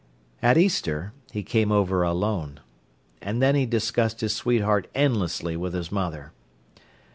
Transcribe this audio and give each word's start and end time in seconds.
At 0.41 0.57
Easter 0.57 1.13
he 1.31 1.43
came 1.43 1.71
over 1.71 2.01
alone. 2.01 2.59
And 3.21 3.39
then 3.39 3.53
he 3.53 3.67
discussed 3.67 4.21
his 4.21 4.35
sweetheart 4.35 4.87
endlessly 4.95 5.55
with 5.55 5.75
his 5.75 5.91
mother. 5.91 6.31